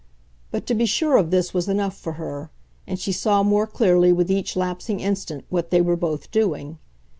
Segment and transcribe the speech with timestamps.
[0.49, 2.49] But to be sure of this was enough for her,
[2.87, 6.79] and she saw more clearly with each lapsing instant what they were both doing.